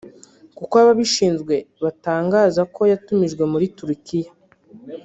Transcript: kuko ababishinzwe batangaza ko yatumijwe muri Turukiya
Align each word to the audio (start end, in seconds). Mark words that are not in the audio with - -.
kuko 0.57 0.73
ababishinzwe 0.83 1.55
batangaza 1.83 2.61
ko 2.75 2.81
yatumijwe 2.91 3.43
muri 3.51 3.65
Turukiya 3.77 4.31